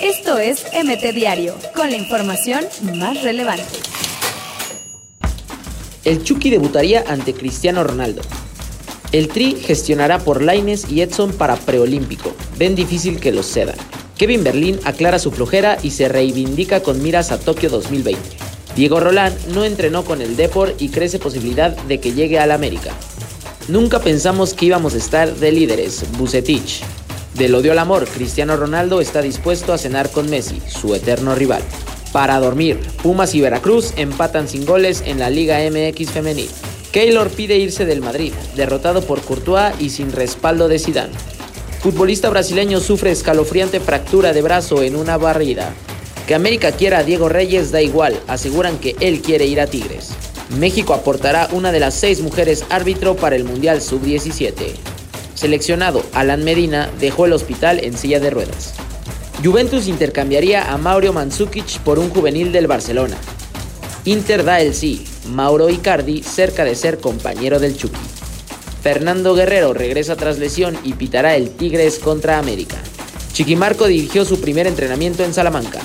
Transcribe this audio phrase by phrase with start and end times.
[0.00, 3.64] Esto es MT Diario, con la información más relevante.
[6.04, 8.22] El Chucky debutaría ante Cristiano Ronaldo.
[9.12, 12.34] El Tri gestionará por Laines y Edson para preolímpico.
[12.58, 13.76] Ven difícil que los cedan.
[14.16, 18.20] Kevin Berlín aclara su flojera y se reivindica con miras a Tokio 2020.
[18.76, 22.92] Diego Rolán no entrenó con el Depor y crece posibilidad de que llegue al América.
[23.68, 26.82] Nunca pensamos que íbamos a estar de líderes, Bucetich.
[27.36, 31.62] Del odio al amor, Cristiano Ronaldo está dispuesto a cenar con Messi, su eterno rival.
[32.10, 36.48] Para dormir, Pumas y Veracruz empatan sin goles en la Liga MX femenil.
[36.92, 41.12] Keylor pide irse del Madrid, derrotado por Courtois y sin respaldo de Zidane.
[41.82, 45.74] Futbolista brasileño sufre escalofriante fractura de brazo en una barrida.
[46.26, 50.12] Que América quiera a Diego Reyes da igual, aseguran que él quiere ir a Tigres.
[50.58, 54.95] México aportará una de las seis mujeres árbitro para el Mundial Sub-17.
[55.36, 58.72] Seleccionado, Alan Medina dejó el hospital en silla de ruedas.
[59.44, 63.18] Juventus intercambiaría a Mauro Mandzukic por un juvenil del Barcelona.
[64.06, 68.00] Inter da el sí, Mauro Icardi cerca de ser compañero del Chucky.
[68.82, 72.76] Fernando Guerrero regresa tras lesión y pitará el Tigres contra América.
[73.34, 75.80] Chiquimarco dirigió su primer entrenamiento en Salamanca.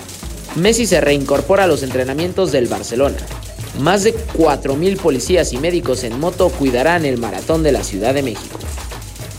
[0.56, 3.18] Messi se reincorpora a los entrenamientos del Barcelona.
[3.82, 8.24] Más de 4.000 policías y médicos en moto cuidarán el maratón de la Ciudad de
[8.24, 8.61] México.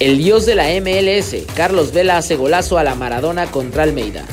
[0.03, 4.25] El dios de la MLS, Carlos Vela, hace golazo a la Maradona contra Almeida.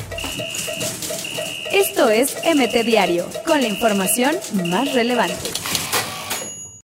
[1.71, 5.35] Esto es MT Diario, con la información más relevante.